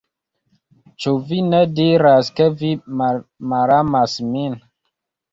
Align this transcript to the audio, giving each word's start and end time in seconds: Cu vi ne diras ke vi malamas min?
Cu 1.01 1.11
vi 1.31 1.41
ne 1.49 1.59
diras 1.79 2.31
ke 2.39 2.47
vi 2.61 2.71
malamas 3.51 4.15
min? 4.31 4.57